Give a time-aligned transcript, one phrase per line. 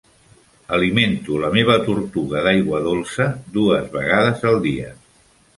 [0.77, 4.91] Alimento la meva tortuga d'aigua dolça dues vegades al dia.